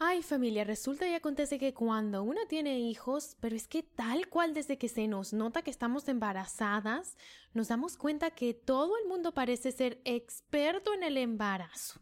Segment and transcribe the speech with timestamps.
[0.00, 4.54] Ay familia, resulta y acontece que cuando uno tiene hijos, pero es que tal cual
[4.54, 7.16] desde que se nos nota que estamos embarazadas,
[7.52, 12.00] nos damos cuenta que todo el mundo parece ser experto en el embarazo,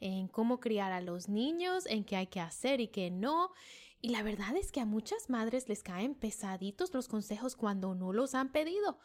[0.00, 3.52] en cómo criar a los niños, en qué hay que hacer y qué no.
[4.00, 8.14] Y la verdad es que a muchas madres les caen pesaditos los consejos cuando no
[8.14, 8.98] los han pedido.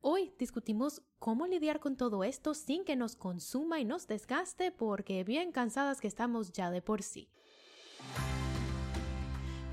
[0.00, 5.22] Hoy discutimos cómo lidiar con todo esto sin que nos consuma y nos desgaste porque
[5.22, 7.30] bien cansadas que estamos ya de por sí.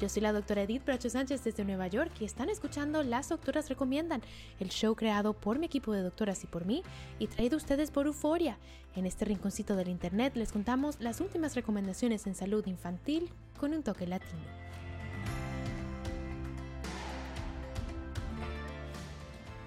[0.02, 3.69] Yo soy la doctora Edith Bracho Sánchez desde Nueva York y están escuchando Las Doctoras
[3.69, 4.23] Recomiendan,
[4.59, 6.81] el show creado por mi equipo de doctoras y por mí
[7.19, 8.58] y traído a ustedes por Euforia.
[8.95, 13.83] En este rinconcito del internet les contamos las últimas recomendaciones en salud infantil con un
[13.83, 14.41] toque latino.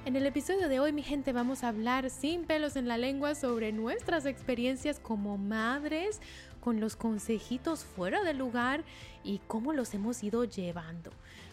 [0.06, 3.34] En el episodio de hoy, mi gente, vamos a hablar sin pelos en la lengua
[3.34, 6.20] sobre nuestras experiencias como madres,
[6.64, 8.84] con los consejitos fuera del lugar
[9.22, 11.10] y cómo los hemos ido llevando.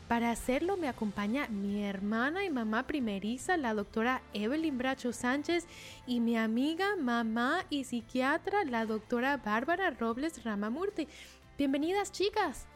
[0.07, 5.67] Para hacerlo me acompaña mi hermana y mamá primeriza, la doctora Evelyn Bracho Sánchez,
[6.07, 11.07] y mi amiga, mamá y psiquiatra, la doctora Bárbara Robles Ramamurti.
[11.57, 12.67] Bienvenidas, chicas.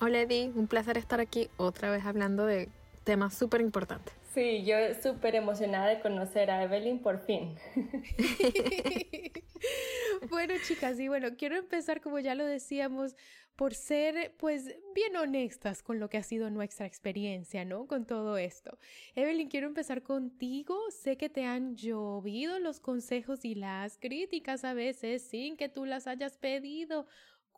[0.00, 0.52] Hola, Eddie.
[0.54, 2.70] Un placer estar aquí otra vez hablando de
[3.04, 4.15] temas súper importantes.
[4.36, 7.56] Sí, yo súper emocionada de conocer a Evelyn por fin.
[10.28, 13.16] bueno, chicas, y bueno, quiero empezar, como ya lo decíamos,
[13.56, 17.86] por ser, pues, bien honestas con lo que ha sido nuestra experiencia, ¿no?
[17.86, 18.76] Con todo esto.
[19.14, 20.78] Evelyn, quiero empezar contigo.
[20.90, 25.86] Sé que te han llovido los consejos y las críticas a veces sin que tú
[25.86, 27.06] las hayas pedido.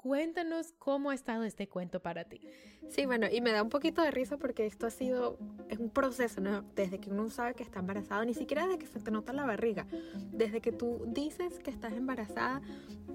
[0.03, 2.41] Cuéntanos cómo ha estado este cuento para ti.
[2.88, 5.38] Sí, bueno, y me da un poquito de risa porque esto ha sido
[5.69, 6.62] es un proceso, ¿no?
[6.76, 9.44] Desde que uno sabe que está embarazado, ni siquiera desde que se te nota la
[9.44, 9.88] barriga,
[10.31, 12.62] desde que tú dices que estás embarazada,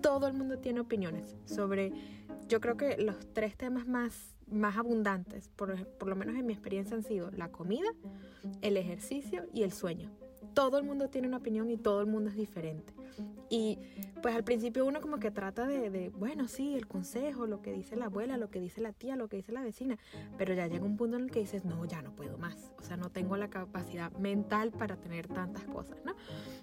[0.02, 1.94] todo el mundo tiene opiniones sobre,
[2.50, 6.52] yo creo que los tres temas más, más abundantes, por, por lo menos en mi
[6.52, 7.90] experiencia, han sido la comida,
[8.62, 10.12] el ejercicio y el sueño
[10.54, 12.94] todo el mundo tiene una opinión y todo el mundo es diferente.
[13.50, 13.78] Y
[14.22, 17.96] pues al principio uno como que trata de, bueno, sí, el consejo, lo que dice
[17.96, 19.98] la abuela, lo que dice la tía, lo que dice la vecina,
[20.38, 22.82] pero ya llega un punto en el que dices, no, ya no puedo más, o
[22.82, 26.14] sea, no tengo la capacidad mental para tener tantas cosas, ¿no?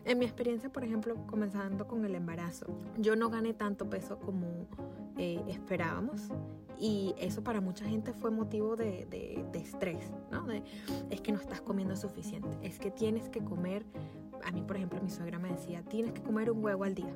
[0.05, 2.67] En mi experiencia, por ejemplo, comenzando con el embarazo,
[2.99, 4.67] yo no gané tanto peso como
[5.17, 6.31] eh, esperábamos
[6.79, 10.47] y eso para mucha gente fue motivo de, de, de estrés, ¿no?
[10.47, 10.65] De,
[11.11, 13.85] es que no estás comiendo suficiente, es que tienes que comer,
[14.45, 17.15] a mí por ejemplo mi suegra me decía, tienes que comer un huevo al día.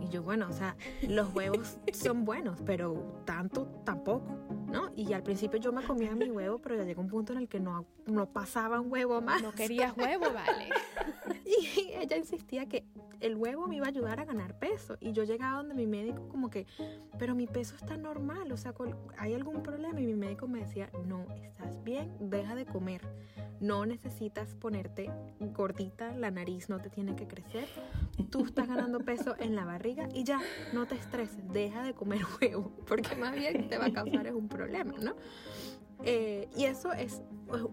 [0.00, 0.76] Y yo, bueno, o sea,
[1.08, 4.44] los huevos son buenos, pero tanto tampoco.
[4.74, 4.90] ¿no?
[4.96, 7.48] Y al principio yo me comía mi huevo, pero ya llegó un punto en el
[7.48, 9.40] que no, no pasaba un huevo más.
[9.40, 10.70] No querías huevo, vale.
[11.62, 12.84] y ella insistía que
[13.20, 14.96] el huevo me iba a ayudar a ganar peso.
[15.00, 16.66] Y yo llegaba donde mi médico como que,
[17.18, 18.74] pero mi peso está normal, o sea,
[19.18, 20.00] ¿hay algún problema?
[20.00, 23.02] Y mi médico me decía, no, estás bien, deja de comer.
[23.60, 25.10] No necesitas ponerte
[25.40, 27.68] gordita, la nariz no te tiene que crecer.
[28.30, 30.40] Tú estás ganando peso en la barriga y ya,
[30.72, 34.48] no te estreses, deja de comer huevo, porque más bien te va a causar un
[34.48, 35.14] problema, ¿no?
[36.04, 37.22] Eh, y eso es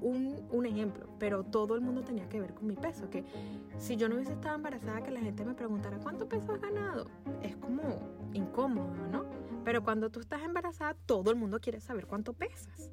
[0.02, 3.24] un, un, ejemplo, pero todo el mundo tenía que ver con mi peso, que
[3.78, 7.08] si yo no hubiese estado embarazada, que la gente me preguntara, ¿cuánto peso has ganado?
[7.42, 7.82] Es como
[8.34, 9.26] incómodo, ¿no?
[9.64, 12.92] Pero cuando tú estás embarazada, todo el mundo quiere saber cuánto pesas.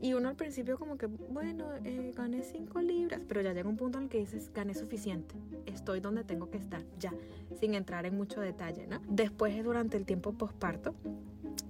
[0.00, 3.78] Y uno al principio como que, bueno, eh, gané 5 libras, pero ya llega un
[3.78, 7.14] punto en el que dices, gané suficiente, estoy donde tengo que estar, ya,
[7.58, 9.00] sin entrar en mucho detalle, ¿no?
[9.08, 10.94] Después, durante el tiempo posparto,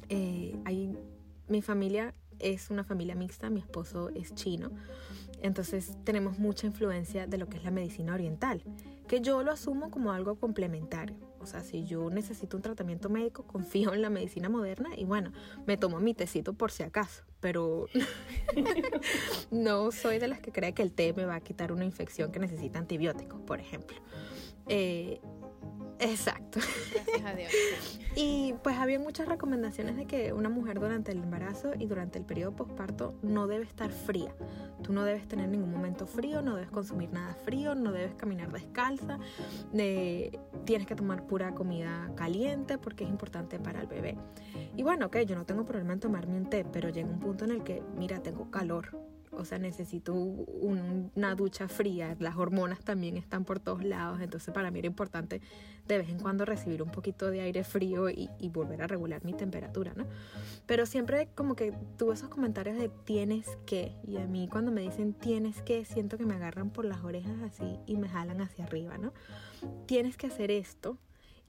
[0.08, 0.98] eh, hay,
[1.46, 4.70] mi familia es una familia mixta, mi esposo es chino,
[5.42, 8.62] entonces tenemos mucha influencia de lo que es la medicina oriental,
[9.06, 11.16] que yo lo asumo como algo complementario.
[11.40, 15.32] O sea, si yo necesito un tratamiento médico, confío en la medicina moderna y bueno,
[15.66, 17.86] me tomo mi tecito por si acaso, pero
[19.50, 22.32] no soy de las que cree que el té me va a quitar una infección
[22.32, 23.98] que necesita antibióticos, por ejemplo.
[24.68, 25.20] Eh,
[25.98, 26.60] Exacto.
[26.92, 27.52] Gracias a Dios.
[28.16, 32.24] Y pues había muchas recomendaciones de que una mujer durante el embarazo y durante el
[32.24, 34.32] periodo postparto no debe estar fría.
[34.84, 38.52] Tú no debes tener ningún momento frío, no debes consumir nada frío, no debes caminar
[38.52, 39.18] descalza,
[39.72, 44.16] de, tienes que tomar pura comida caliente porque es importante para el bebé.
[44.76, 47.44] Y bueno, ok, yo no tengo problema en tomarme un té, pero llega un punto
[47.44, 48.96] en el que, mira, tengo calor,
[49.36, 54.70] o sea, necesito una ducha fría, las hormonas también están por todos lados, entonces para
[54.70, 55.40] mí era importante
[55.86, 59.34] de vez en cuando recibir un poquito de aire frío y, volver a regular mi
[59.34, 60.06] temperatura, ¿no?
[60.66, 64.80] Pero siempre como que tuve esos comentarios de tienes que, y a mí cuando me
[64.80, 68.64] dicen tienes que, siento que me agarran por las orejas así y me jalan hacia
[68.64, 69.12] arriba, ¿no?
[69.86, 70.98] Tienes que hacer esto.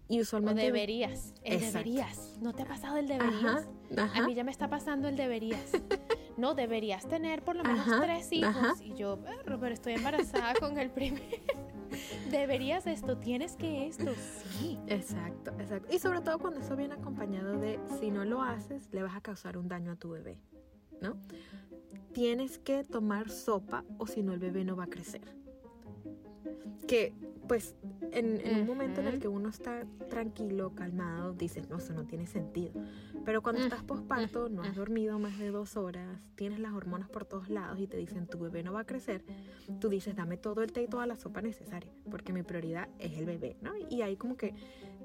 [0.07, 0.61] Y usualmente...
[0.61, 1.33] O deberías.
[1.43, 2.37] El deberías.
[2.41, 3.67] ¿No te ha pasado el deberías?
[3.97, 5.71] A mí ya me está pasando el deberías.
[6.37, 8.81] no, deberías tener por lo menos tres hijos.
[8.81, 11.21] Y yo, pero estoy embarazada con el primer.
[12.31, 14.77] deberías esto, tienes que esto, sí.
[14.87, 15.93] Exacto, exacto.
[15.93, 19.21] Y sobre todo cuando eso viene acompañado de, si no lo haces, le vas a
[19.21, 20.39] causar un daño a tu bebé,
[21.01, 21.17] ¿no?
[22.13, 25.44] Tienes que tomar sopa o si no el bebé no va a crecer.
[26.88, 27.13] Que
[27.47, 27.75] pues
[28.12, 32.27] en, un momento en el que uno está tranquilo, calmado, dices, no, eso no tiene
[32.27, 32.71] sentido.
[33.24, 37.25] Pero cuando estás posparto, no has dormido más de dos horas, tienes las hormonas por
[37.25, 39.24] todos lados y te dicen, tu bebé no va a crecer,
[39.80, 43.18] tú dices, dame todo el té y toda la sopa necesaria, porque mi prioridad es
[43.18, 43.74] el bebé, ¿no?
[43.89, 44.53] Y ahí como que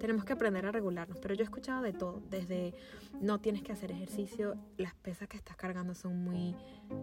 [0.01, 1.19] tenemos que aprender a regularnos.
[1.19, 2.75] Pero yo he escuchado de todo, desde
[3.21, 6.57] no tienes que hacer ejercicio, las pesas que estás cargando son muy,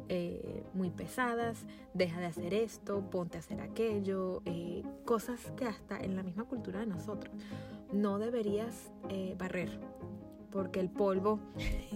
[0.09, 5.99] eh, muy pesadas, deja de hacer esto, ponte a hacer aquello, eh, cosas que hasta
[5.99, 7.33] en la misma cultura de nosotros
[7.93, 9.79] no deberías eh, barrer
[10.51, 11.39] porque el polvo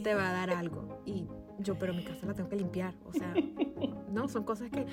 [0.03, 1.01] te va a dar algo.
[1.05, 1.27] Y
[1.63, 2.93] yo, pero mi casa la tengo que limpiar.
[3.05, 3.33] O sea,
[4.11, 4.85] no, son cosas que,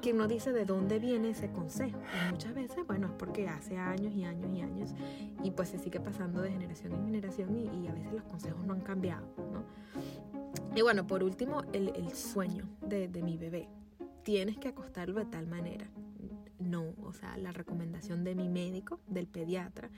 [0.00, 1.98] que uno dice de dónde viene ese consejo.
[1.98, 4.94] Y muchas veces, bueno, es porque hace años y años y años
[5.42, 8.72] y pues se sigue pasando de generación en generación y, a veces los consejos no
[8.72, 9.64] han cambiado, ¿no?
[10.74, 13.68] Y bueno, por último, el, el sueño de, de mi bebé.
[14.22, 15.86] Tienes que acostarlo de tal manera
[16.64, 19.90] no, o sea, la recomendación de mi médico, del pediatra,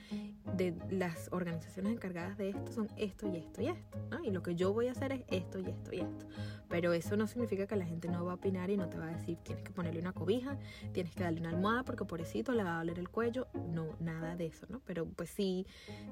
[0.55, 4.23] de las organizaciones encargadas de esto son esto y esto y esto, ¿no?
[4.23, 6.25] Y lo que yo voy a hacer es esto y esto y esto.
[6.69, 9.05] Pero eso no significa que la gente no va a opinar y no te va
[9.05, 10.57] a decir tienes que ponerle una cobija,
[10.91, 14.35] tienes que darle una almohada porque pobrecito le va a doler el cuello, no, nada
[14.35, 14.81] de eso, ¿no?
[14.85, 15.65] Pero pues sí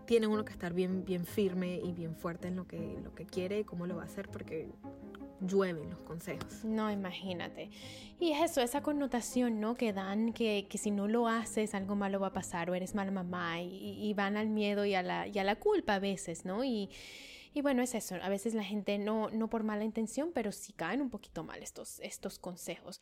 [0.06, 3.26] tiene uno que estar bien, bien firme y bien fuerte en lo que, lo que
[3.26, 4.70] quiere y cómo lo va a hacer porque
[5.42, 6.64] llueven los consejos.
[6.64, 7.70] No, imagínate.
[8.20, 9.76] Y es eso, esa connotación, ¿no?
[9.76, 12.96] Que dan que, que si no lo haces algo malo va a pasar o eres
[12.96, 16.64] mala mamá y, van al miedo y a, la, a la culpa a veces, ¿no?
[16.64, 16.90] Y,
[17.54, 20.74] y bueno, es eso, a veces la gente no, no por mala intención, pero sí
[20.74, 23.02] caen un poquito mal estos, estos consejos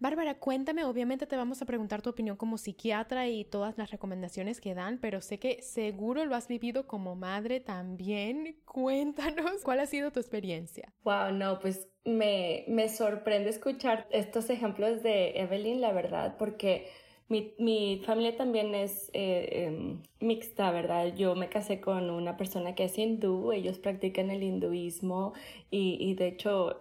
[0.00, 4.60] Bárbara, cuéntame, obviamente te vamos a preguntar tu opinión como psiquiatra y todas las recomendaciones
[4.60, 8.56] que dan, pero sé que seguro lo has vivido como madre también.
[8.64, 10.92] Cuéntanos cuál ha sido tu experiencia.
[11.02, 16.88] Wow, no, pues me, me sorprende escuchar estos ejemplos de Evelyn, la verdad, porque
[17.28, 21.14] mi, mi familia también es eh, em, mixta, ¿verdad?
[21.14, 25.34] Yo me casé con una persona que es hindú, ellos practican el hinduismo
[25.70, 26.80] y, y de hecho...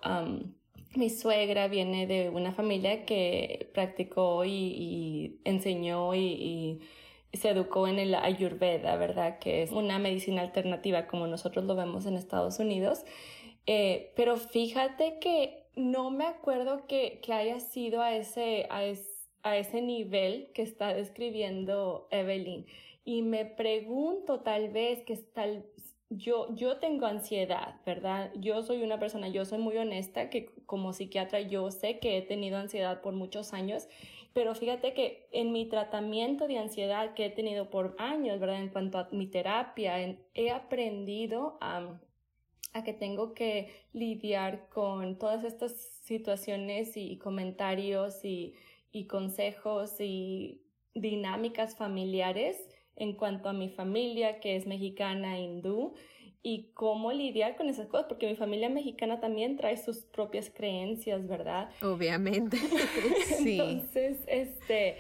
[0.98, 6.82] Mi suegra viene de una familia que practicó y, enseñó y,
[7.34, 9.38] se educó en el ayurveda, ¿verdad?
[9.38, 13.04] Que es una medicina alternativa como nosotros lo vemos en Estados Unidos.
[13.68, 18.82] Eh, pero fíjate que no me acuerdo que, haya sido a ese, a,
[19.44, 22.66] a ese nivel que está describiendo Evelyn.
[23.06, 25.64] Y me pregunto tal vez que tal,
[26.10, 28.32] yo, yo tengo ansiedad, ¿verdad?
[28.36, 32.22] Yo soy una persona, yo soy muy honesta, que como psiquiatra yo sé que he
[32.22, 33.88] tenido ansiedad por muchos años,
[34.34, 38.62] pero fíjate que en mi tratamiento de ansiedad que he tenido por años, ¿verdad?
[38.62, 40.00] En cuanto a mi terapia,
[40.34, 42.00] he aprendido a,
[42.74, 45.74] a que tengo que lidiar con todas estas
[46.04, 48.54] situaciones y, comentarios y,
[48.92, 50.62] y consejos y
[50.94, 52.58] dinámicas familiares
[52.98, 55.94] en cuanto a mi familia, que es mexicana, hindú,
[56.44, 61.28] y cómo lidiar con esas cosas, porque mi familia mexicana también trae sus propias creencias,
[61.28, 61.70] ¿verdad?
[61.82, 62.58] Obviamente.
[63.38, 63.60] sí.
[63.60, 64.98] Entonces, este,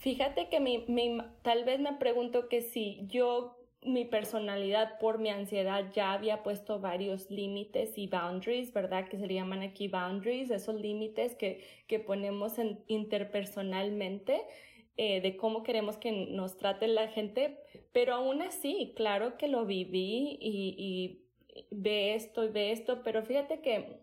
[0.00, 5.90] Fíjate que mi, tal vez me pregunto que si yo mi personalidad por mi ansiedad
[5.92, 9.08] ya había puesto varios límites y boundaries, ¿verdad?
[9.08, 14.40] Que se le llaman aquí boundaries, esos límites que, que ponemos en, interpersonalmente
[15.02, 17.56] eh, de cómo queremos que nos trate la gente,
[17.90, 21.22] pero aún así, claro que lo viví y,
[21.70, 24.02] ve esto y ve esto, pero fíjate que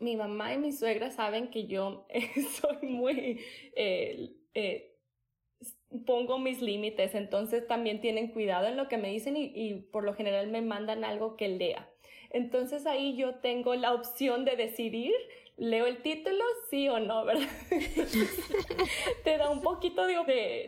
[0.00, 2.04] mi mamá y mi suegra saben que yo
[2.60, 3.38] soy muy...
[3.76, 4.96] Eh, eh,
[6.04, 10.02] pongo mis límites, entonces también tienen cuidado en lo que me dicen y, y, por
[10.02, 11.88] lo general me mandan algo que lea.
[12.30, 15.14] Entonces ahí yo tengo la opción de decidir
[15.58, 17.48] leo el título, sí o no, ¿verdad?
[19.24, 20.14] Te da un poquito de,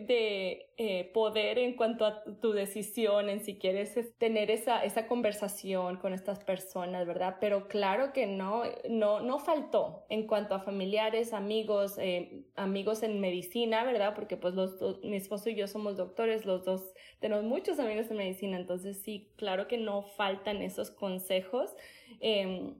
[0.06, 5.96] de, eh, poder en cuanto a tu decisión, en si quieres tener esa, esa conversación
[5.98, 7.36] con estas personas, ¿verdad?
[7.40, 13.20] Pero claro que no, no, no faltó en cuanto a familiares, amigos, eh, amigos en
[13.20, 14.14] medicina, ¿verdad?
[14.16, 18.16] Porque pues los mi esposo y yo somos doctores, los dos tenemos muchos amigos en
[18.16, 21.76] medicina, entonces sí, claro que no faltan esos consejos.
[22.20, 22.74] Eh,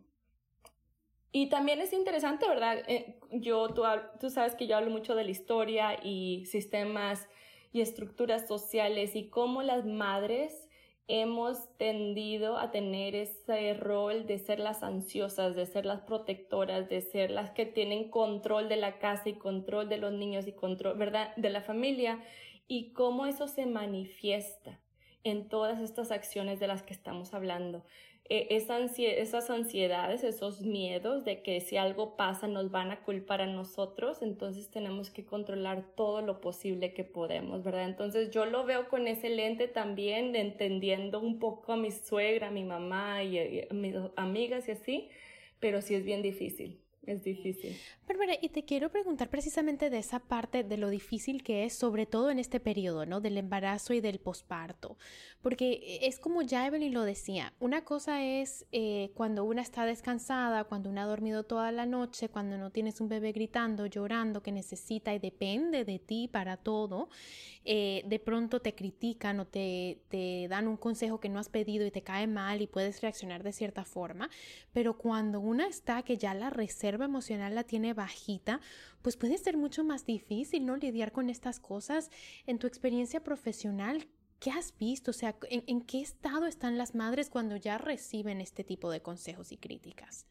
[1.33, 2.83] y también es interesante, ¿verdad?
[2.89, 3.83] Eh, yo, tú,
[4.21, 7.29] tú sabes que yo hablo mucho de la historia y sistemas
[7.73, 10.69] y estructuras sociales y cómo las madres
[11.07, 17.01] hemos tendido a tener ese rol de ser las ansiosas, de ser las protectoras, de
[17.01, 20.97] ser las que tienen control de la casa y control de los niños y control,
[20.99, 22.23] ¿verdad?, de la familia
[22.69, 24.81] y cómo eso se manifiesta
[25.25, 27.85] en todas estas acciones de las que estamos hablando.
[28.29, 33.47] E, esas ansiedades, esos miedos de que si algo pasa nos van a culpar a
[33.47, 37.85] nosotros, entonces tenemos que controlar todo lo posible que podemos, ¿verdad?
[37.87, 42.51] Entonces yo lo veo con ese lente también, entendiendo un poco a mi suegra, a
[42.53, 45.09] mi mamá y a mis amigas y así,
[45.59, 47.77] pero sí es bien difícil es difícil.
[48.07, 52.05] Bárbara, y te quiero preguntar precisamente de esa parte de lo difícil que es, sobre
[52.05, 53.21] todo en este periodo, ¿no?
[53.21, 54.99] Del embarazo y del posparto.
[55.41, 60.65] Porque es como ya Evelyn lo decía, una cosa es eh, cuando una está descansada,
[60.65, 64.53] cuando una ha dormido toda la noche, cuando no tienes un bebé gritando, llorando, que
[64.53, 67.09] necesita y depende de ti para todo,
[67.65, 71.87] eh, de pronto te critican o te, te dan un consejo que no has pedido
[71.87, 74.29] y te cae mal y puedes reaccionar de cierta forma.
[74.73, 78.61] Pero cuando una está que ya la reserva, emocional la tiene bajita,
[79.03, 80.77] pues puede ser mucho más difícil, ¿no?
[80.77, 82.11] Lidiar con estas cosas.
[82.47, 84.07] En tu experiencia profesional,
[84.41, 85.13] ¿qué has visto?
[85.13, 89.53] O sea, ¿en, qué estado están las madres cuando ya reciben este tipo de consejos
[89.53, 90.27] y críticas?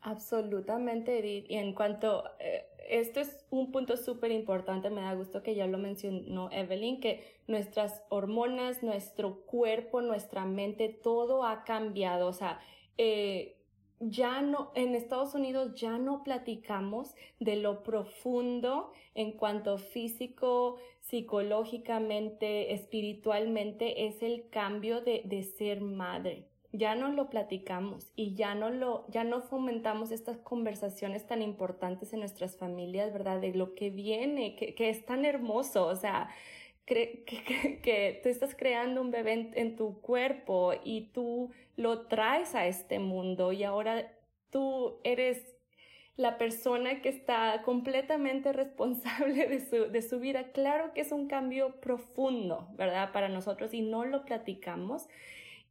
[0.00, 1.50] Absolutamente, Edith.
[1.50, 5.66] Y en cuanto, eh, esto es un punto súper importante, me da gusto que ya
[5.66, 12.28] lo mencionó Evelyn, que nuestras hormonas, nuestro cuerpo, nuestra mente, todo ha cambiado.
[12.28, 12.60] O sea,
[12.96, 13.57] eh,
[14.00, 22.72] ya no, en Estados Unidos ya no platicamos de lo profundo en cuanto físico, psicológicamente,
[22.72, 26.46] espiritualmente es el cambio de, de ser madre.
[26.72, 32.12] Ya no lo platicamos y ya no lo, ya no fomentamos estas conversaciones tan importantes
[32.12, 33.40] en nuestras familias, ¿verdad?
[33.40, 36.28] De lo que viene, que, que es tan hermoso, o sea,
[36.88, 42.98] que, tú estás creando un bebé en, tu cuerpo y tú lo traes a este
[42.98, 44.10] mundo y ahora
[44.50, 45.54] tú eres
[46.16, 50.50] la persona que está completamente responsable de su, de su vida.
[50.52, 53.12] Claro que es un cambio profundo, ¿verdad?
[53.12, 55.08] Para nosotros y no lo platicamos.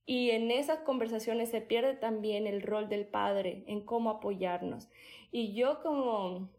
[0.05, 4.87] Y en esas conversaciones se pierde también el rol del padre en cómo apoyarnos.
[5.31, 6.49] Y yo como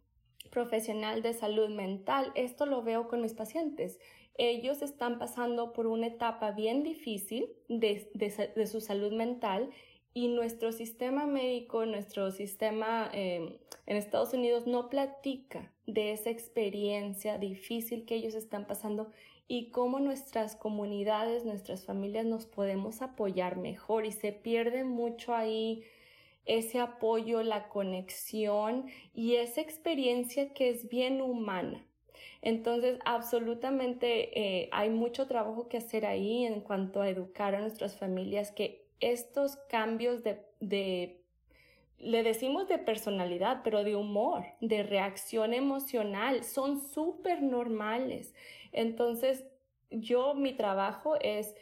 [0.51, 3.99] profesional de salud mental, esto lo veo con mis pacientes
[4.39, 9.71] ellos están pasando por una etapa bien difícil de, su salud mental
[10.15, 17.37] y nuestro sistema médico, nuestro sistema em, en Estados Unidos no platica de esa experiencia
[17.37, 19.11] difícil que ellos están pasando
[19.49, 25.83] y cómo nuestras comunidades, nuestras familias nos podemos apoyar mejor y se pierde mucho ahí
[26.45, 31.88] ese apoyo, la conexión y esa experiencia que es bien humana.
[32.43, 37.97] Entonces, absolutamente eh, hay mucho trabajo que hacer ahí en cuanto a educar a nuestras
[37.97, 41.23] familias que estos cambios de, de
[41.99, 48.35] le decimos de personalidad, pero de humor, de reacción emocional, son súper normales.
[48.73, 49.45] Entonces,
[49.91, 51.55] yo, mi trabajo es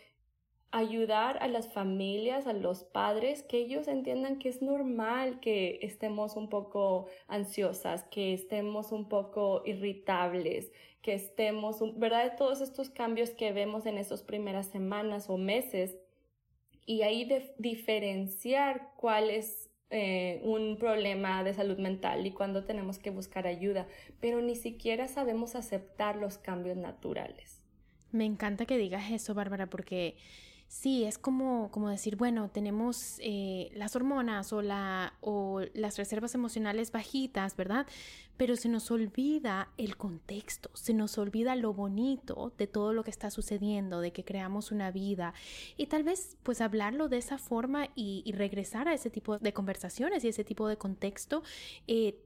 [0.70, 6.36] ayudar a las familias, a los padres, que ellos entiendan que es normal que estemos
[6.36, 12.36] un poco ansiosas, que estemos un poco irritables, que estemos, ¿verdad?
[12.36, 15.96] Todos estos cambios que vemos en esas primeras semanas o meses
[16.84, 22.98] y ahí de diferenciar cuál es eh, un problema de salud mental y cuándo tenemos
[22.98, 23.86] que buscar ayuda,
[24.20, 27.62] pero ni siquiera sabemos aceptar los cambios naturales.
[28.10, 30.16] Me encanta que digas eso, Bárbara, porque
[30.68, 36.34] sí, es como, como decir, bueno, tenemos eh, las hormonas o, la, o las reservas
[36.34, 37.86] emocionales bajitas, ¿verdad?
[38.36, 43.10] Pero se nos olvida el contexto, se nos olvida lo bonito de todo lo que
[43.10, 45.32] está sucediendo, de que creamos una vida
[45.76, 50.22] y tal vez pues hablarlo de esa forma y, regresar a ese tipo de conversaciones
[50.24, 51.42] y ese tipo de contexto
[51.86, 52.18] eh,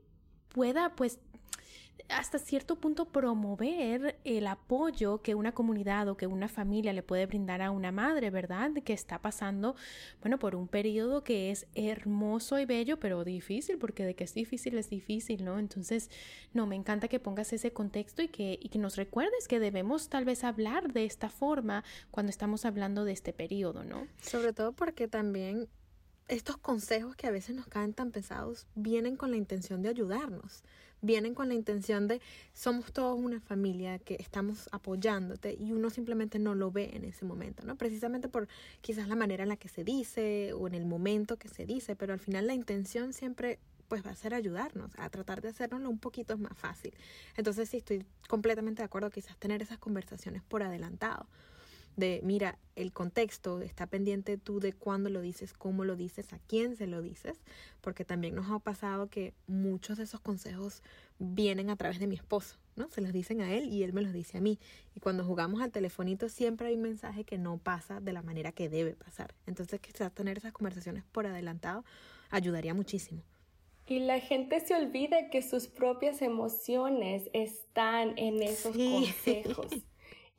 [0.48, 1.20] pueda pues
[2.08, 7.26] hasta cierto punto promover el apoyo que una comunidad o que una familia le puede
[7.26, 8.70] brindar a una madre, ¿verdad?
[8.84, 9.74] Que está pasando,
[10.20, 14.34] bueno, por un periodo que es hermoso y bello, pero difícil, porque de que es
[14.34, 15.58] difícil es difícil, ¿no?
[15.58, 16.10] Entonces,
[16.52, 20.08] no, me encanta que pongas ese contexto y que, y que nos recuerdes que debemos
[20.08, 24.06] tal vez hablar de esta forma cuando estamos hablando de este periodo, ¿no?
[24.20, 25.68] Sobre todo porque también
[26.28, 30.62] estos consejos que a veces nos caen tan pesados vienen con la intención de ayudarnos
[31.02, 32.20] vienen con la intención de
[32.52, 37.24] somos todos una familia que estamos apoyándote y uno simplemente no lo ve en ese
[37.24, 37.76] momento, ¿no?
[37.76, 38.48] Precisamente por
[38.80, 41.96] quizás la manera en la que se dice o en el momento que se dice,
[41.96, 45.90] pero al final la intención siempre pues va a ser ayudarnos a tratar de hacernoslo
[45.90, 46.94] un poquito más fácil.
[47.36, 51.26] Entonces sí estoy completamente de acuerdo quizás tener esas conversaciones por adelantado
[51.96, 56.38] de, mira, el contexto, está pendiente tú de cuándo lo dices, cómo lo dices, a
[56.38, 57.38] quién se lo dices,
[57.80, 60.82] porque también nos ha pasado que muchos de esos consejos
[61.18, 62.88] vienen a través de mi esposo, ¿no?
[62.90, 64.58] Se los dicen a él y él me los dice a mí.
[64.94, 68.52] Y cuando jugamos al telefonito siempre hay un mensaje que no pasa de la manera
[68.52, 69.34] que debe pasar.
[69.46, 71.84] Entonces quizás tener esas conversaciones por adelantado
[72.30, 73.22] ayudaría muchísimo.
[73.86, 79.66] Y la gente se olvida que sus propias emociones están en esos consejos.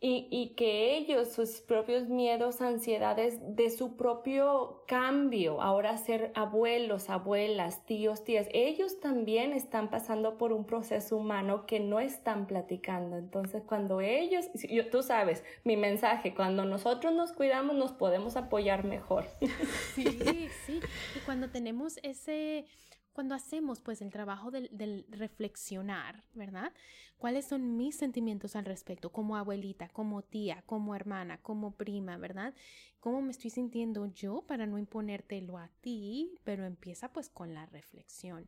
[0.03, 7.12] y, y, que ellos, sus propios miedos, ansiedades de su propio cambio, ahora ser abuelos,
[7.12, 13.15] abuelas, tíos, tías, ellos también están pasando por un proceso humano que no están platicando.
[13.17, 14.48] Entonces, cuando ellos,
[14.91, 19.27] tú sabes, mi mensaje, cuando nosotros nos cuidamos, nos podemos apoyar mejor.
[19.93, 20.79] Sí, sí.
[21.15, 22.65] Y cuando tenemos ese
[23.13, 26.74] cuando hacemos pues el trabajo del, reflexionar, ¿verdad?
[27.18, 32.53] ¿Cuáles son mis sentimientos al respecto como abuelita, como tía, como hermana, como prima, ¿verdad?
[33.00, 36.36] ¿Cómo me estoy sintiendo yo para no imponértelo a ti?
[36.44, 38.47] Pero empieza pues con la reflexión.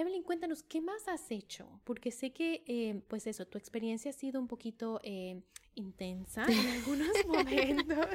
[0.00, 1.68] Evelyn, cuéntanos, ¿qué más has hecho?
[1.84, 5.42] Porque sé que, eh, pues eso, tu experiencia ha sido un poquito eh,
[5.74, 8.06] intensa en algunos momentos.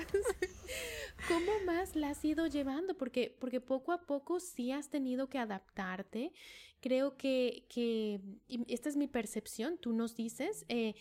[1.27, 2.97] ¿Cómo más la has ido llevando?
[2.97, 6.33] Porque, porque poco a poco sí has tenido que adaptarte.
[6.81, 8.19] Creo que, que
[8.67, 10.65] esta es mi percepción, tú nos dices.
[10.69, 10.95] Eh,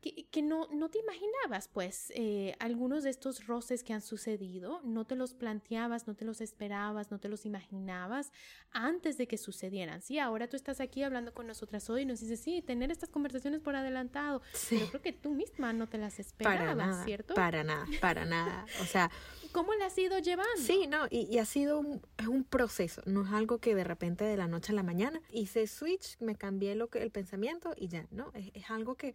[0.00, 5.04] que, no, no te imaginabas, pues, eh, algunos de estos roces que han sucedido, no
[5.04, 8.32] te los planteabas, no te los esperabas, no te los imaginabas
[8.72, 10.00] antes de que sucedieran.
[10.00, 13.10] Sí, ahora tú estás aquí hablando con nosotras hoy y nos dices, sí, tener estas
[13.10, 14.76] conversaciones por adelantado, sí.
[14.78, 17.34] pero creo que tú misma no te las esperabas, ¿cierto?
[17.34, 18.64] Para nada, para nada.
[18.80, 19.10] O sea...
[19.52, 20.52] ¿Cómo la has ido llevando?
[20.58, 24.24] Sí, no, y, ha sido un, es un proceso, no es algo que de repente
[24.24, 27.88] de la noche a la mañana hice switch, me cambié lo que, el pensamiento y
[27.88, 28.30] ya, ¿no?
[28.34, 29.12] es algo que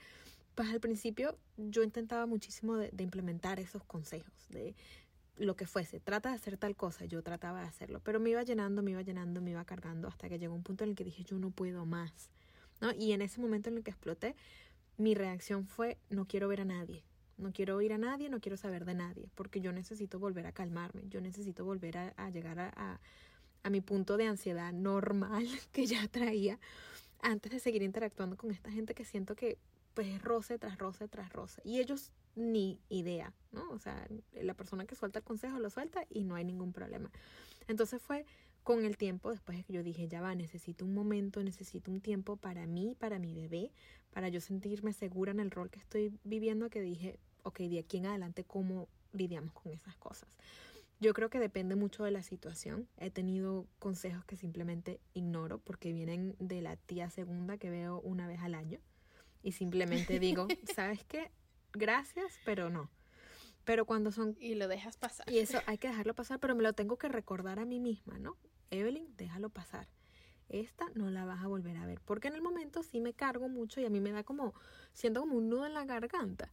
[0.56, 4.76] pues al principio yo intentaba muchísimo de, implementar esos consejos, de
[5.38, 8.42] lo que fuese, trata de hacer tal cosa, yo trataba de hacerlo, pero me iba
[8.44, 11.04] llenando, me iba llenando, me iba cargando hasta que llegó un punto en el que
[11.04, 12.30] dije yo no puedo más,
[12.80, 12.94] ¿no?
[12.94, 14.36] Y en ese momento en el que exploté,
[14.98, 17.04] mi reacción fue no quiero ver a nadie,
[17.38, 20.54] no quiero oír a nadie, no quiero saber de nadie, porque yo necesito volver a
[20.54, 23.02] calmarme, yo necesito volver a, llegar a,
[23.64, 26.60] a mi punto de ansiedad normal que ya traía
[27.22, 29.58] antes de seguir interactuando con esta gente que siento que
[29.96, 31.62] pues roce tras roce tras roce.
[31.64, 33.68] Y ellos ni idea, ¿no?
[33.72, 37.10] O sea, la persona que suelta el consejo lo suelta y no hay ningún problema.
[37.68, 38.26] Entonces fue
[38.64, 42.02] con el tiempo, después de que yo dije, ya va, necesito un momento, necesito un
[42.02, 43.72] tiempo para mí, para mi bebé,
[44.12, 47.98] para yo sentirme segura en el rol que estoy viviendo, que dije, ok, de aquí
[47.98, 50.28] en adelante, ¿cómo lidiamos con esas cosas?
[51.00, 52.88] Yo creo que depende mucho de la situación.
[52.98, 58.28] He tenido consejos que simplemente ignoro porque vienen de la tía segunda que veo una
[58.28, 58.80] vez al año
[59.46, 61.30] y simplemente digo, ¿sabes qué?
[61.72, 62.90] Gracias, pero no.
[63.64, 64.36] Pero cuando son...
[64.40, 65.30] Y lo dejas pasar.
[65.30, 68.18] Y eso hay que dejarlo pasar, pero me lo tengo que recordar a mí misma,
[68.18, 68.38] ¿no?
[68.72, 69.88] Evelyn, déjalo pasar.
[70.50, 72.02] Esta no la vas a volver a ver.
[72.06, 74.56] Porque en el momento sí me cargo mucho y a mí me da como,
[74.94, 76.52] siento como un nudo en la garganta.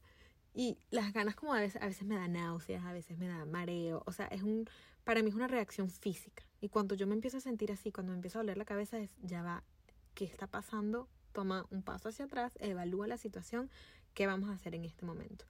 [0.52, 3.46] Y las ganas como a veces, a veces me da náuseas, a veces me da
[3.46, 4.02] mareo.
[4.04, 4.68] O sea, es un,
[5.04, 6.44] para mí es una reacción física.
[6.60, 8.98] Y cuando yo me empiezo a sentir así, cuando me empiezo a doler la cabeza,
[8.98, 9.64] es, ya va,
[10.12, 11.08] ¿qué está pasando?
[11.32, 13.70] Toma un paso hacia atrás, evalúa la situación,
[14.14, 15.44] qué vamos a hacer en este momento.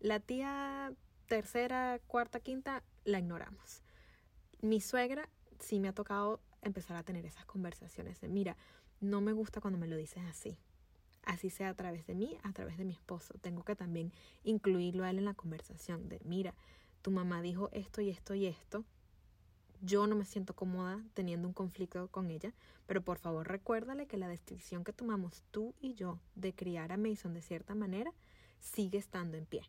[0.00, 0.92] La tía
[1.26, 3.82] tercera, cuarta, quinta, la ignoramos.
[4.60, 8.56] Mi suegra sí me ha tocado empezar a tener esas conversaciones de, mira,
[9.00, 10.56] no me gusta cuando me lo dices así.
[11.24, 13.34] Así sea a través de mí, a través de mi esposo.
[13.40, 16.54] Tengo que también incluirlo a él en la conversación de, mira,
[17.02, 18.84] tu mamá dijo esto y esto y esto.
[19.84, 22.54] Yo no me siento cómoda teniendo un conflicto con ella,
[22.86, 26.96] pero por favor recuérdale que la decisión que tomamos tú y yo de criar a
[26.96, 28.10] Mason de cierta manera
[28.60, 29.62] sigue estando en pie.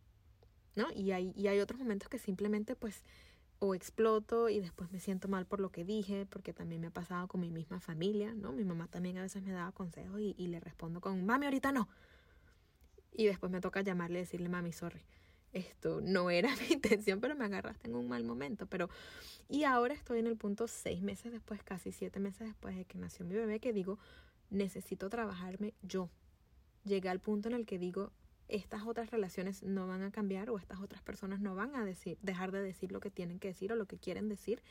[0.75, 0.88] ¿No?
[0.93, 3.04] Y hay, otros momentos que simplemente pues
[3.60, 6.91] o exploto y después me siento mal por lo que dije, porque también me ha
[6.91, 8.51] pasado con mi misma familia, ¿no?
[8.51, 11.71] Mi mamá también a veces me daba consejos y, y le respondo con, mami, ahorita
[11.71, 11.88] no.
[13.12, 15.01] Y después me toca llamarle y decirle, mami, sorry.
[15.55, 18.67] Esto no era mi intención, pero me agarraste en un mal momento.
[18.67, 18.89] Pero,
[19.47, 22.97] y ahora estoy en el punto seis meses después, casi siete meses después de que
[22.97, 23.97] nació mi bebé, que digo,
[24.49, 26.09] necesito trabajarme yo.
[26.83, 28.11] Llegué al punto en el que digo,
[28.49, 32.17] estas otras relaciones no van a cambiar o estas otras personas no van a decir,
[32.21, 34.61] dejar de decir lo que tienen que decir o lo que quieren decir,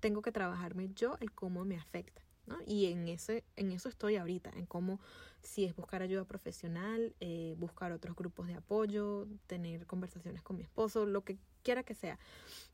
[0.00, 2.22] tengo que trabajarme yo el cómo me afecta.
[2.50, 2.58] ¿No?
[2.66, 5.00] Y en, ese, en eso estoy ahorita, en cómo
[5.40, 10.64] si es buscar ayuda profesional, eh, buscar otros grupos de apoyo, tener conversaciones con mi
[10.64, 12.18] esposo, lo que quiera que sea.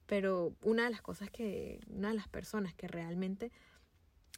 [0.06, 3.52] Pero una de las cosas que, una de las personas que realmente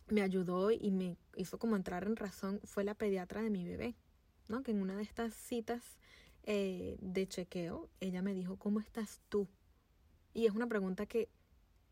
[0.08, 3.94] me ayudó y me hizo como entrar en razón fue la pediatra de mi bebé,
[4.48, 4.62] ¿no?
[4.62, 5.98] Que en una de estas citas
[6.42, 9.46] eh, de chequeo, ella me dijo, ¿cómo estás tú?
[10.34, 11.28] Y es una pregunta que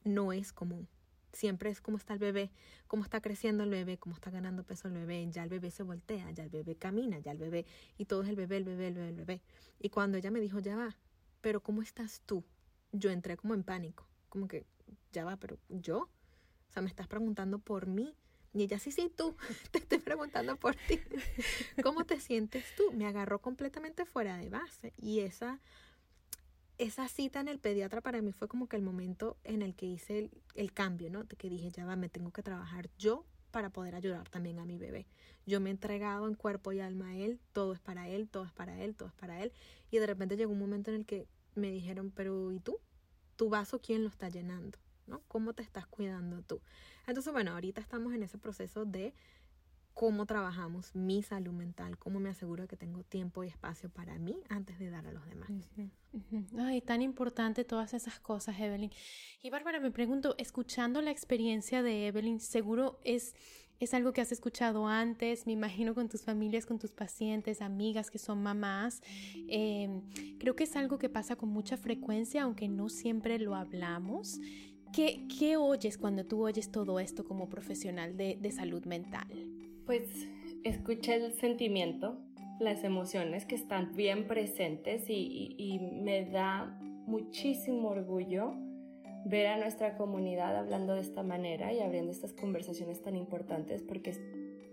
[0.05, 0.89] no es común.
[1.37, 2.51] Siempre es cómo está el bebé,
[2.87, 5.83] cómo está creciendo el bebé, cómo está ganando peso el bebé, ya el bebé se
[5.83, 7.67] voltea, ya el bebé camina, ya el bebé,
[7.99, 9.43] y todo es el bebé, el bebé, el bebé, el bebé.
[9.79, 10.97] Y cuando ella me dijo, ya va,
[11.43, 12.43] pero ¿cómo estás tú?
[12.93, 14.65] Yo entré como en pánico, como que,
[15.13, 18.17] ya va, pero yo, o sea, me estás preguntando por mí,
[18.55, 19.37] y ella, sí, sí, tú,
[19.71, 20.99] te estoy preguntando por ti.
[21.83, 22.91] ¿Cómo te sientes tú?
[22.93, 24.95] Me agarró completamente fuera de base.
[24.97, 25.61] Y esa,
[26.79, 29.87] esa cita en el pediatra para mí fue como que el momento en el que
[29.87, 31.25] hice el, cambio, ¿no?
[31.25, 34.67] De que dije, ya va, me tengo que trabajar yo para poder ayudar también a
[34.67, 35.07] mi bebé.
[35.47, 38.45] Yo me he entregado en cuerpo y alma a él, todo es para él, todo
[38.45, 39.53] es para él, todo es para él.
[39.91, 42.79] Y de repente llegó un momento en el que me dijeron, pero ¿y tú?
[43.37, 44.79] ¿Tu vaso quién lo está llenando?
[45.07, 45.23] ¿No?
[45.29, 46.61] ¿Cómo te estás cuidando tú?
[47.07, 49.15] Entonces, bueno, ahorita estamos en ese proceso de
[49.97, 54.39] cómo trabajamos mi salud mental, cómo me aseguro que tengo tiempo y espacio para mí
[54.51, 55.49] antes de dar a los demás.
[56.59, 58.91] Ay, tan importante todas esas cosas, Evelyn.
[59.43, 63.35] Y Bárbara, me pregunto, escuchando la experiencia de Evelyn, seguro es,
[63.81, 68.11] es algo que has escuchado antes, me imagino con tus familias, con tus pacientes, amigas
[68.11, 69.01] que son mamás.
[69.49, 70.03] Eh,
[70.39, 74.41] creo que es algo que pasa con mucha frecuencia, aunque no siempre lo hablamos.
[74.93, 79.66] ¿Qué, ¿Qué, oyes cuando tú oyes todo esto como profesional de, de salud mental?
[79.87, 80.29] Pues
[80.65, 82.19] escucha el sentimiento,
[82.59, 88.55] las emociones que están bien presentes y, y, y, me da muchísimo orgullo
[89.25, 94.13] ver a nuestra comunidad hablando de esta manera y abriendo estas conversaciones tan importantes porque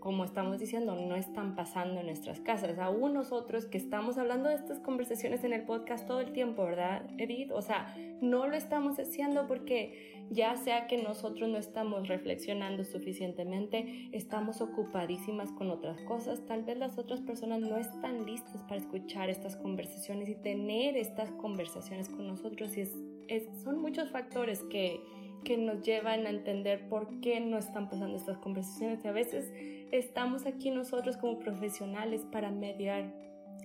[0.04, 2.78] como estamos diciendo, no están pasando en nuestras casas.
[2.78, 7.10] Aún nosotros que estamos hablando de estas conversaciones en el podcast todo el tiempo, ¿verdad,
[7.18, 7.52] Edith?
[7.54, 14.10] O sea, no lo estamos haciendo porque ya sea que nosotros no estamos reflexionando suficientemente,
[14.14, 19.30] estamos ocupadísimas con otras cosas, tal vez las otras personas no están listas para escuchar
[19.30, 22.76] estas conversaciones y tener estas conversaciones con nosotros.
[22.78, 25.00] Y es, son muchos factores que
[25.44, 29.04] que nos llevan a entender por qué no están pasando estas conversaciones.
[29.04, 29.52] Y a veces
[29.92, 33.14] estamos aquí nosotros como profesionales para mediar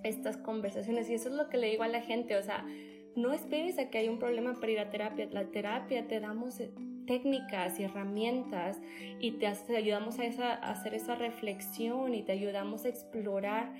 [0.03, 1.09] estas conversaciones.
[1.09, 2.67] Y eso es lo que le digo a la gente, o sea,
[3.19, 5.29] no esperes a que haya un problema para ir a terapia.
[5.31, 6.71] La terapia te damos eh,
[7.07, 8.79] técnicas y herramientas
[9.21, 13.73] y te, ayudamos a, hacer esa reflexión y te ayudamos a explorar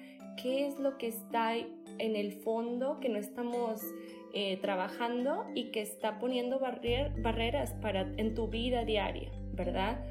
[0.43, 3.83] qué es lo que está en el fondo que no estamos
[4.35, 10.05] eh, trabajando y que está poniendo barreras para, en tu vida diaria, ¿verdad?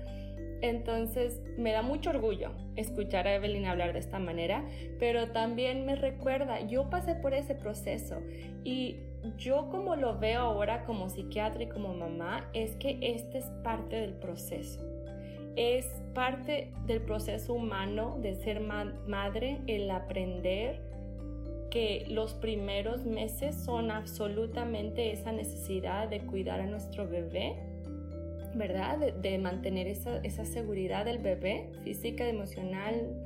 [0.62, 4.66] Entonces me da mucho orgullo escuchar a Evelyn hablar de esta manera,
[5.00, 8.22] pero también me recuerda, yo pasé por ese proceso
[8.64, 8.98] y
[9.38, 13.96] yo como lo veo ahora como psiquiatra y como mamá, es que este es parte
[13.98, 14.82] del proceso.
[15.56, 20.82] Es parte del proceso humano de ser madre, el aprender
[21.72, 27.56] que los primeros meses son absolutamente esa necesidad de cuidar a nuestro bebé,
[28.54, 29.14] ¿verdad?
[29.14, 33.22] De, mantener esa, seguridad del bebé, física, emocional,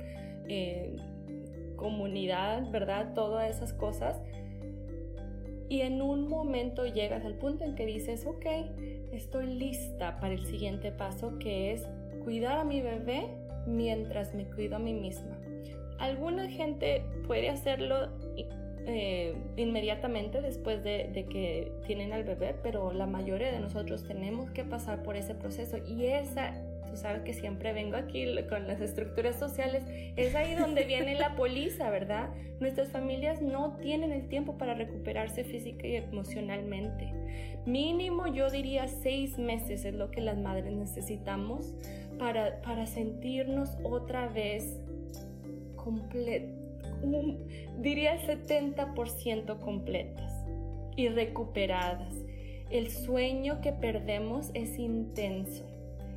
[0.48, 0.96] eh,
[1.76, 3.12] comunidad, ¿verdad?
[3.14, 4.20] Todas esas cosas.
[5.72, 8.44] Y en un momento llegas al punto en que dices, ok,
[9.10, 11.88] estoy lista para el siguiente paso que es
[12.22, 13.26] cuidar a mi bebé
[13.66, 15.38] mientras me cuido a mí misma.
[15.98, 18.10] Alguna gente puede hacerlo
[18.84, 24.64] eh, inmediatamente después de, que tienen al bebé, pero la mayoría de nosotros tenemos que
[24.64, 26.52] pasar por ese proceso y esa
[26.92, 29.82] tú sabes que siempre vengo aquí con las estructuras sociales,
[30.16, 32.28] es ahí donde viene la poliza, ¿verdad?
[32.60, 37.10] Nuestras familias no tienen el tiempo para recuperarse física y emocionalmente.
[37.64, 41.74] Mínimo yo diría seis meses es lo que las madres necesitamos
[42.18, 44.78] para, para sentirnos otra vez
[45.76, 46.60] completas,
[47.80, 50.44] diría 70% completas
[50.94, 52.14] y recuperadas.
[52.70, 55.71] El sueño que perdemos es intenso.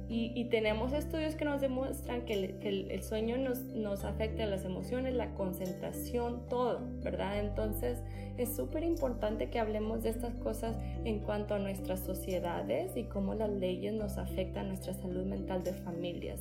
[0.08, 5.34] Y, tenemos estudios que nos demuestran que el, sueño nos, nos, afecta las emociones, la
[5.34, 7.40] concentración, todo, ¿verdad?
[7.40, 8.04] Entonces
[8.38, 13.34] es súper importante que hablemos de estas cosas en cuanto a nuestras sociedades y cómo
[13.34, 16.40] las leyes nos afectan nuestra salud mental de familias.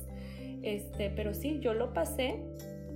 [0.61, 2.39] Este, pero sí, yo lo pasé,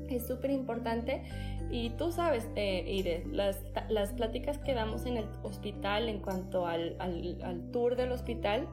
[0.10, 1.24] es súper importante
[1.72, 6.66] y tú sabes, eh, Ire, las, las, pláticas que damos en el hospital en cuanto
[6.66, 8.68] al, al, tour del hospital,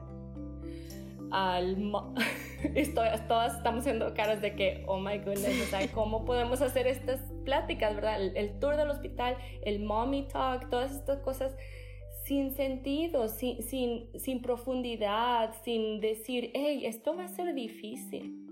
[1.31, 1.77] al...
[2.75, 7.95] Estoy, todas estamos haciendo caras de que, oh my goodness, ¿cómo podemos hacer estas pláticas,
[7.95, 8.21] verdad?
[8.21, 11.55] El, tour del hospital, el mommy talk, todas estas cosas
[12.25, 18.47] sin sentido, sin, sin, sin profundidad, sin decir, hey, esto va a ser difícil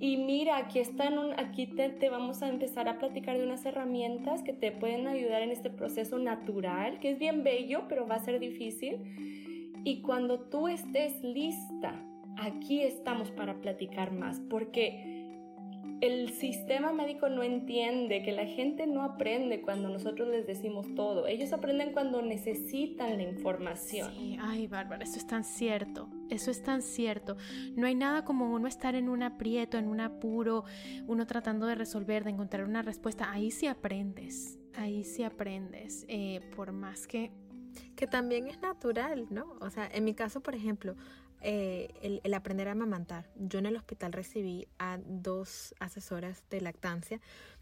[0.00, 4.52] y mira, aquí, están aquí te, vamos a empezar a platicar de unas herramientas que
[4.52, 8.40] te pueden ayudar en este proceso natural, que es bien bello, pero va a ser
[8.40, 8.98] difícil.
[9.84, 12.04] Y cuando tú estés lista,
[12.38, 15.24] aquí estamos para platicar más, porque
[16.00, 21.26] el sistema médico no entiende que la gente no aprende cuando nosotros les decimos todo.
[21.26, 24.12] Ellos aprenden cuando necesitan la información.
[24.12, 26.08] Sí, ay, Bárbara, eso es tan cierto.
[26.28, 27.36] Eso es tan cierto.
[27.74, 30.64] No hay nada como uno estar en un aprieto, en un apuro,
[31.06, 33.30] uno tratando de resolver, de encontrar una respuesta.
[33.30, 34.58] Ahí sí aprendes.
[34.74, 36.04] Ahí sí aprendes.
[36.08, 37.30] Eh, por más que
[37.96, 39.56] que también es natural, ¿no?
[39.60, 40.94] O sea, en mi caso, por ejemplo,
[41.46, 43.28] eh, el, aprender a amamantar.
[43.36, 47.20] Yo en el hospital recibí a dos asesoras de lactancia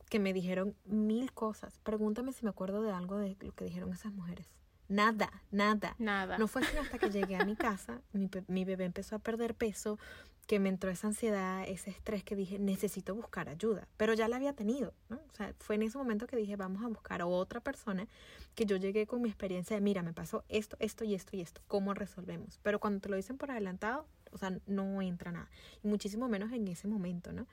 [0.09, 1.81] que me dijeron mil cosas.
[1.81, 4.47] Pregúntame si me acuerdo de algo de lo que dijeron esas mujeres.
[4.89, 5.97] Nada, nada.
[5.99, 6.39] Nada.
[6.39, 9.99] No fue hasta que llegué a mi casa, mi, mi bebé empezó a perder peso,
[10.47, 14.37] que me entró esa ansiedad, ese estrés que dije, necesito buscar ayuda, pero ya la
[14.37, 15.17] había tenido, ¿no?
[15.17, 18.09] O sea, fue en ese momento que dije, vamos a buscar a otra persona
[18.55, 21.41] que yo llegué con mi experiencia de, mira, me pasó esto, esto y esto y
[21.41, 22.59] esto, ¿cómo resolvemos?
[22.63, 25.49] Pero cuando te lo dicen por adelantado, o sea, no entra nada,
[25.83, 27.47] y muchísimo menos en ese momento, ¿no?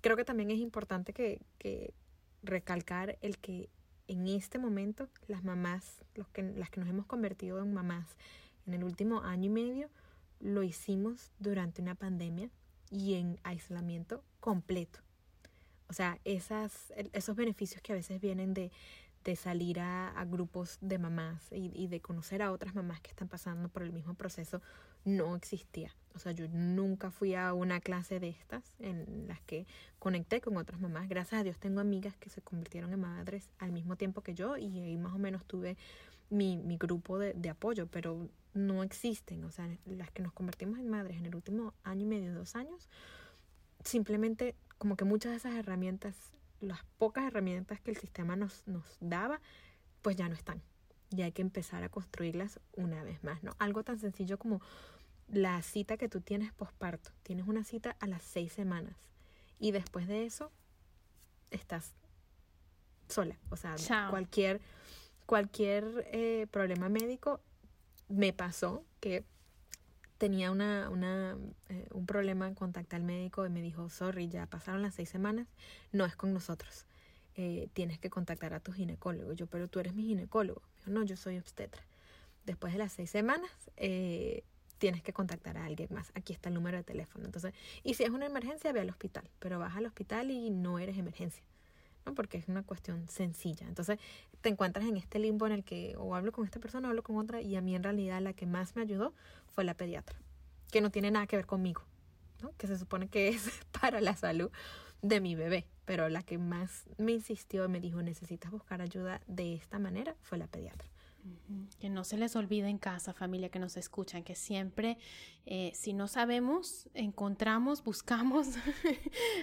[0.00, 1.92] Creo que también es importante que, que
[2.42, 3.68] recalcar el que
[4.08, 8.06] en este momento las mamás, los que, las que nos hemos convertido en mamás
[8.66, 9.90] en el último año y medio,
[10.40, 12.50] lo hicimos durante una pandemia
[12.90, 14.98] y en aislamiento completo.
[15.88, 18.70] O sea, esas, esos beneficios que a veces vienen de,
[19.24, 23.28] de salir a, grupos de mamás y, y, de conocer a otras mamás que están
[23.28, 24.62] pasando por el mismo proceso
[25.04, 25.94] no existía.
[26.14, 29.66] O sea, yo nunca fui a una clase de estas en las que
[29.98, 31.08] conecté con otras mamás.
[31.08, 34.56] Gracias a Dios tengo amigas que se convirtieron en madres al mismo tiempo que yo
[34.56, 35.76] y ahí más o menos tuve
[36.28, 40.78] mi, mi grupo de, de apoyo, pero no existen, o sea, las que nos convertimos
[40.78, 42.88] en madres en el último año y medio, dos años,
[43.84, 46.16] simplemente como que muchas de esas herramientas,
[46.60, 49.40] las pocas herramientas que el sistema nos, nos daba,
[50.02, 50.62] pues ya no están.
[51.10, 53.52] Y hay que empezar a construirlas una vez más, ¿no?
[53.58, 54.60] Algo tan sencillo como
[55.28, 57.10] la cita que tú tienes posparto.
[57.22, 58.96] Tienes una cita a las seis semanas
[59.58, 60.50] y después de eso
[61.50, 61.94] estás
[63.08, 63.36] sola.
[63.50, 63.76] O sea,
[64.10, 64.60] cualquier,
[65.26, 67.40] cualquier eh, problema médico
[68.10, 69.24] me pasó que
[70.18, 71.38] tenía una, una,
[71.70, 75.08] eh, un problema en contactar al médico y me dijo, sorry, ya pasaron las seis
[75.08, 75.46] semanas,
[75.92, 76.84] no es con nosotros.
[77.36, 79.32] Eh, tienes que contactar a tu ginecólogo.
[79.32, 80.60] Yo, pero tú eres mi ginecólogo.
[80.76, 81.82] dijo, no, yo soy obstetra.
[82.44, 84.44] Después de las seis semanas, eh,
[84.76, 86.10] tienes que contactar a alguien más.
[86.14, 87.24] Aquí está el número de teléfono.
[87.24, 89.30] Entonces, y si es una emergencia, ve al hospital.
[89.38, 91.42] Pero vas al hospital y no eres emergencia.
[92.06, 92.14] ¿No?
[92.14, 93.66] Porque es una cuestión sencilla.
[93.66, 93.98] Entonces
[94.40, 97.02] te encuentras en este limbo en el que o hablo con esta persona o hablo
[97.02, 99.14] con otra y a mí en realidad la que más me ayudó
[99.48, 100.18] fue la pediatra,
[100.70, 101.82] que no tiene nada que ver conmigo,
[102.42, 102.52] ¿no?
[102.56, 104.50] que se supone que es para la salud
[105.02, 109.20] de mi bebé, pero la que más me insistió y me dijo necesitas buscar ayuda
[109.26, 110.88] de esta manera fue la pediatra.
[111.78, 114.98] Que no se les olvide en casa, familia que nos escuchan, que siempre,
[115.46, 118.48] eh, si no sabemos, encontramos, buscamos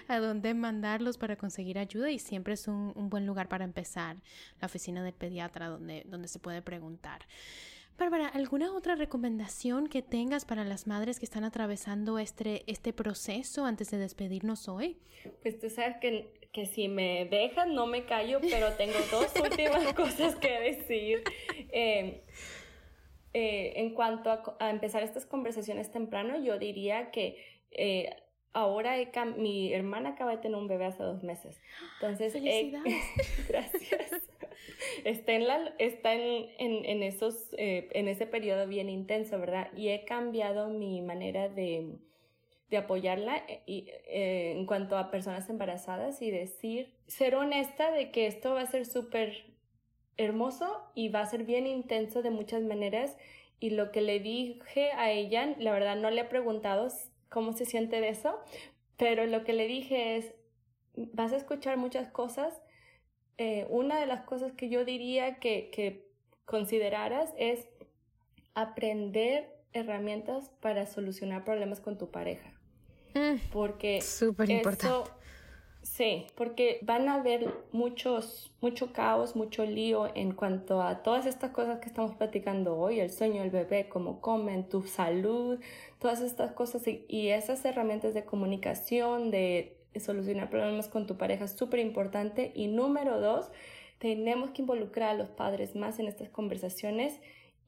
[0.08, 4.18] a dónde mandarlos para conseguir ayuda y siempre es un, buen lugar para empezar,
[4.60, 7.22] la oficina del pediatra donde, donde se puede preguntar.
[7.98, 13.66] Bárbara, ¿alguna otra recomendación que tengas para las madres que están atravesando este, este proceso
[13.66, 15.00] antes de despedirnos hoy?
[15.42, 19.94] Pues tú sabes que, que si me dejan no me callo, pero tengo dos últimas
[19.94, 21.24] cosas que decir.
[21.72, 22.24] Eh,
[23.36, 27.38] eh, en cuanto a, empezar estas conversaciones temprano, yo diría que
[27.70, 28.10] eh,
[28.54, 28.96] ahora
[29.38, 31.62] mi hermana acaba de tener un bebé hace dos meses.
[32.02, 33.04] Entonces, Felicidades.
[33.48, 34.30] gracias.
[35.04, 39.70] está en, la, está en, en, esos, eh, en ese periodo bien intenso, ¿verdad?
[39.76, 42.00] Y he cambiado mi manera de,
[42.70, 48.12] de apoyarla eh, y, eh, en cuanto a personas embarazadas y decir, ser honesta de
[48.12, 49.56] que esto va a ser súper
[50.18, 53.18] hermoso y va a ser bien intenso de muchas maneras.
[53.60, 56.88] Y lo que le dije a ella, la verdad no le he preguntado
[57.30, 58.40] cómo se siente de eso,
[58.98, 60.34] pero lo que le dije es,
[60.96, 62.62] vas a escuchar muchas cosas.
[63.38, 66.08] Eh, una de las cosas que yo diría que, que
[66.46, 67.68] consideraras es
[68.56, 72.57] aprender herramientas para solucionar problemas con tu pareja.
[73.14, 75.12] Mm, porque súper importante.
[75.88, 81.52] Sí, porque van a haber muchos, mucho caos, mucho lío en cuanto a todas estas
[81.52, 85.60] cosas que estamos platicando hoy, el sueño del bebé, cómo comen, tu salud,
[86.00, 91.54] todas estas cosas y, esas herramientas de comunicación, de solucionar problemas con tu pareja es
[91.54, 92.52] súper importante.
[92.54, 93.50] Y número dos,
[93.98, 97.20] tenemos que involucrar a los padres más en estas conversaciones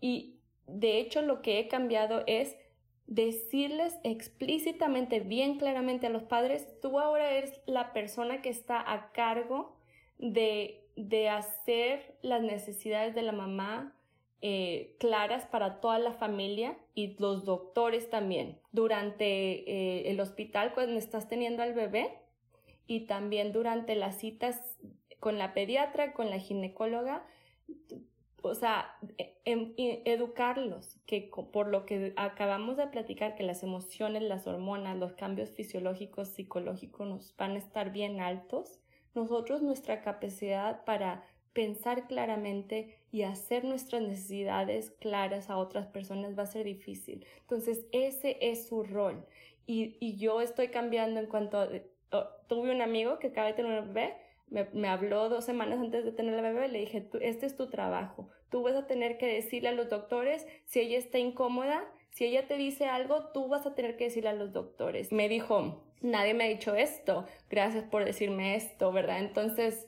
[0.02, 0.36] y
[0.68, 2.56] de hecho lo que he cambiado es
[3.10, 9.12] decirles explícitamente, bien claramente a los padres, tú ahora eres la persona que está a
[9.12, 9.76] cargo
[10.20, 13.96] de, de hacer las necesidades de la mamá
[14.42, 18.60] eh, claras para toda la familia y los doctores también.
[18.72, 22.14] Durante eh, el hospital, cuando estás teniendo al bebé
[22.86, 24.78] y también durante las citas
[25.20, 27.26] con la pediatra, con la ginecóloga,
[28.42, 34.24] o sea, e, em, educarlos, que por lo que acabamos de platicar, que las emociones,
[34.24, 38.80] las hormonas, los cambios fisiológicos, psicológicos nos van a estar bien altos,
[39.16, 41.24] nosotros nuestra capacidad para
[41.54, 47.26] pensar claramente y hacer nuestras necesidades claras a otras personas va a ser difícil.
[47.42, 49.26] Entonces, ese es su rol.
[49.66, 51.70] Y, y yo estoy cambiando en cuanto a...
[52.48, 54.16] Tuve un amigo que acaba de tener un bebé
[54.50, 58.30] me, habló dos semanas antes de tener la bebé, le dije, este es tu trabajo.
[58.50, 62.48] Tú vas a tener que decirle a los doctores si ella está incómoda, si ella
[62.48, 65.12] te dice algo, tú vas a tener que decirle a los doctores.
[65.12, 69.20] Me dijo, nadie me ha dicho esto, gracias por decirme esto, ¿verdad?
[69.20, 69.88] Entonces,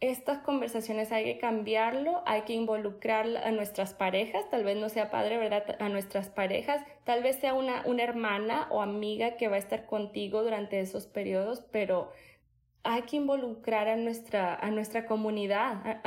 [0.00, 5.10] estas conversaciones hay que cambiarlo, hay que involucrar a nuestras parejas, tal vez no sea
[5.10, 5.64] padre, ¿verdad?
[5.80, 9.86] A nuestras parejas, tal vez sea una, una hermana o amiga que va a estar
[9.86, 12.12] contigo durante esos periodos, pero
[12.84, 16.00] hay que involucrar a nuestra, a nuestra comunidad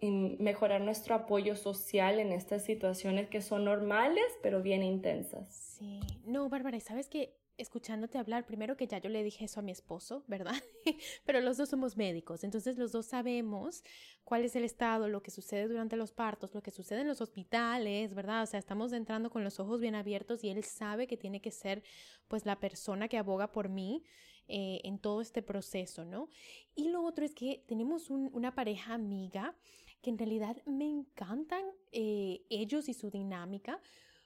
[0.00, 5.76] y mejorar nuestro apoyo social en estas situaciones que son normales, pero bien intensas.
[5.78, 9.60] Sí, no, Bárbara, y sabes que escuchándote hablar, primero que ya yo le dije eso
[9.60, 10.54] a mi esposo, ¿verdad?
[11.24, 13.84] Pero los dos somos médicos, entonces los dos sabemos
[14.24, 17.20] cuál es el estado, lo que sucede durante los partos, lo que sucede en los
[17.20, 18.42] hospitales, ¿verdad?
[18.42, 21.50] O sea, estamos entrando con los ojos bien abiertos y él sabe que tiene que
[21.50, 21.82] ser
[22.28, 24.04] pues la persona que aboga por mí
[24.50, 26.28] eh, en todo este proceso, ¿no?
[26.74, 29.54] Y lo otro es que tenemos una pareja amiga
[30.02, 33.80] que en realidad me encantan eh, ellos y su dinámica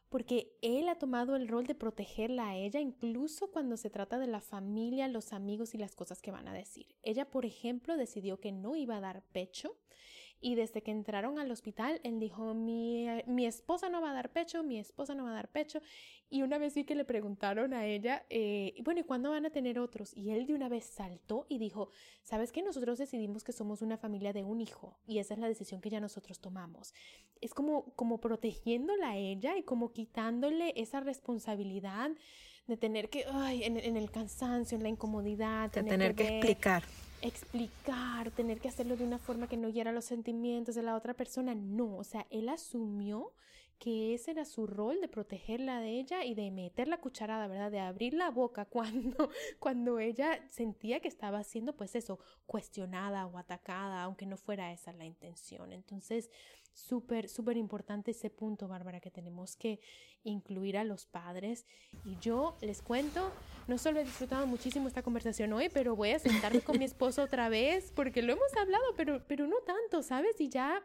[0.09, 4.29] porque él ha tomado el rol de protegerla a ella incluso cuando se trata de
[4.29, 6.87] la familia, los amigos y las cosas que van a decir.
[7.03, 9.77] Ella, por ejemplo, decidió que no iba a dar pecho
[10.45, 14.31] y desde que entraron al hospital, él dijo, mi, mi, esposa no va a dar
[14.31, 15.81] pecho, mi esposa no va a dar pecho.
[16.29, 19.51] Y una vez vi que le preguntaron a ella, eh, bueno, ¿y cuándo van a
[19.51, 20.15] tener otros?
[20.15, 21.89] Y él de una vez saltó y dijo,
[22.23, 22.63] ¿sabes qué?
[22.63, 25.89] Nosotros decidimos que somos una familia de un hijo y esa es la decisión que
[25.89, 26.93] ya nosotros tomamos.
[27.41, 32.11] Es como, como protegiéndola a ella y como quitándole esa responsabilidad
[32.67, 35.71] de tener que, ay, en, el cansancio, en la incomodidad.
[35.71, 36.83] De tener, que explicar
[37.25, 41.15] explicar, tener que hacerlo de una forma que no hiera los sentimientos de la otra
[41.15, 41.55] persona.
[41.55, 43.33] No, o sea, él asumió
[43.79, 47.71] que ese era su rol de protegerla de ella y de meter la cucharada, ¿verdad?
[47.71, 53.39] De abrir la boca cuando, cuando ella sentía que estaba siendo, pues eso, cuestionada o
[53.39, 55.73] atacada, aunque no fuera esa la intención.
[55.73, 56.31] Entonces,
[56.75, 59.81] súper, súper importante ese punto, Bárbara, que tenemos que
[60.25, 61.65] incluir a los padres.
[62.05, 63.33] Y yo les cuento,
[63.69, 67.23] no solo he disfrutado muchísimo esta conversación hoy, pero voy a sentarme con mi esposo
[67.23, 70.41] otra vez, porque lo hemos hablado, pero, pero no tanto, ¿sabes?
[70.41, 70.83] Y ya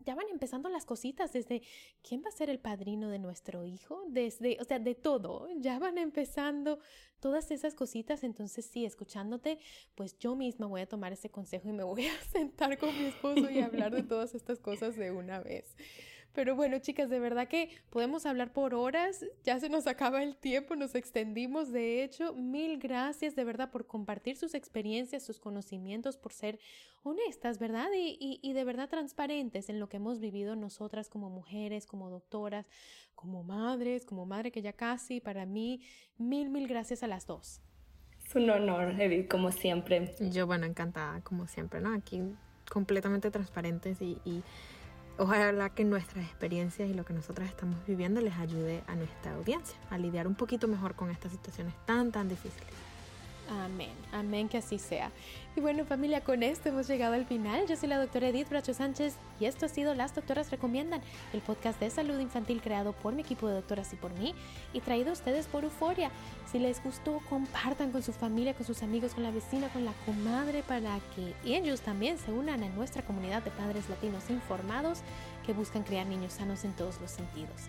[0.00, 1.62] ya van empezando las cositas desde
[2.02, 5.78] quién va a ser el padrino de nuestro hijo, desde, o sea, de todo, ya
[5.78, 6.78] van empezando
[7.20, 9.58] todas esas cositas, entonces sí, escuchándote,
[9.94, 13.06] pues yo misma voy a tomar ese consejo y me voy a sentar con mi
[13.06, 15.76] esposo y hablar de todas estas cosas de una vez.
[16.34, 20.36] Pero bueno, chicas, de verdad que podemos hablar por horas, ya se nos acaba el
[20.36, 21.70] tiempo, nos extendimos.
[21.70, 26.58] De hecho, mil gracias de verdad por compartir sus experiencias, sus conocimientos, por ser
[27.04, 27.88] honestas, ¿verdad?
[27.94, 32.66] Y, y, de verdad transparentes en lo que hemos vivido nosotras como mujeres, como doctoras,
[33.14, 35.82] como madres, como madre que ya casi, para mí,
[36.18, 37.60] mil, mil gracias a las dos.
[38.26, 40.16] Es un honor, Edith, como siempre.
[40.32, 41.94] Yo, bueno, encantada, como siempre, ¿no?
[41.94, 42.22] Aquí
[42.68, 44.42] completamente transparentes y
[45.16, 49.76] Ojalá que nuestras experiencias y lo que nosotras estamos viviendo les ayude a nuestra audiencia
[49.90, 52.66] a lidiar un poquito mejor con estas situaciones tan, tan difíciles.
[53.48, 55.10] Amén, amén que así sea.
[55.54, 57.66] Y bueno familia, con esto hemos llegado al final.
[57.66, 61.40] Yo soy la doctora Edith Bracho Sánchez y esto ha sido Las Doctoras Recomiendan, el
[61.42, 64.34] podcast de salud infantil creado por mi equipo de doctoras y por mí
[64.72, 66.10] y traído a ustedes por Euforia.
[66.50, 69.92] Si les gustó, compartan con su familia, con sus amigos, con la vecina, con la
[70.06, 75.00] comadre para que ellos también se unan a nuestra comunidad de padres latinos informados
[75.44, 77.68] que buscan crear niños sanos en todos los sentidos.